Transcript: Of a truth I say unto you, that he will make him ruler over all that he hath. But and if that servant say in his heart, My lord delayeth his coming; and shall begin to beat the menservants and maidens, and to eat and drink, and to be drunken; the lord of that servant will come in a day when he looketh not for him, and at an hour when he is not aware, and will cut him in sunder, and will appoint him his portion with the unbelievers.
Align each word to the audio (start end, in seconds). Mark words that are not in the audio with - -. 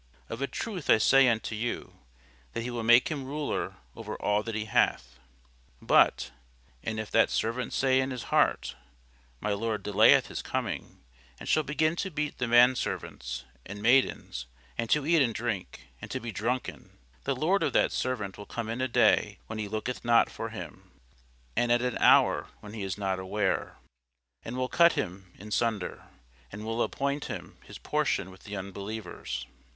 Of 0.29 0.41
a 0.41 0.47
truth 0.47 0.89
I 0.89 0.97
say 0.97 1.27
unto 1.27 1.53
you, 1.53 1.99
that 2.53 2.63
he 2.63 2.71
will 2.71 2.81
make 2.81 3.09
him 3.09 3.23
ruler 3.23 3.75
over 3.95 4.15
all 4.19 4.41
that 4.41 4.55
he 4.55 4.65
hath. 4.65 5.19
But 5.79 6.31
and 6.81 6.99
if 6.99 7.11
that 7.11 7.29
servant 7.29 7.71
say 7.71 7.99
in 7.99 8.09
his 8.09 8.23
heart, 8.33 8.75
My 9.41 9.53
lord 9.53 9.83
delayeth 9.83 10.25
his 10.25 10.41
coming; 10.41 11.03
and 11.39 11.47
shall 11.47 11.61
begin 11.61 11.95
to 11.97 12.09
beat 12.09 12.39
the 12.39 12.47
menservants 12.47 13.45
and 13.63 13.79
maidens, 13.79 14.47
and 14.75 14.89
to 14.89 15.05
eat 15.05 15.21
and 15.21 15.35
drink, 15.35 15.89
and 16.01 16.09
to 16.09 16.19
be 16.19 16.31
drunken; 16.31 16.97
the 17.25 17.35
lord 17.35 17.61
of 17.61 17.71
that 17.73 17.91
servant 17.91 18.39
will 18.39 18.47
come 18.47 18.69
in 18.69 18.81
a 18.81 18.87
day 18.87 19.37
when 19.45 19.59
he 19.59 19.67
looketh 19.67 20.03
not 20.03 20.31
for 20.31 20.49
him, 20.49 20.93
and 21.55 21.71
at 21.71 21.83
an 21.83 21.99
hour 21.99 22.47
when 22.59 22.73
he 22.73 22.81
is 22.81 22.97
not 22.97 23.19
aware, 23.19 23.77
and 24.43 24.57
will 24.57 24.67
cut 24.67 24.93
him 24.93 25.31
in 25.37 25.51
sunder, 25.51 26.05
and 26.51 26.65
will 26.65 26.81
appoint 26.81 27.25
him 27.25 27.59
his 27.63 27.77
portion 27.77 28.31
with 28.31 28.45
the 28.45 28.55
unbelievers. 28.55 29.45